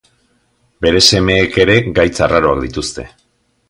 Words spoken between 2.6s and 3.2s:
dituzte.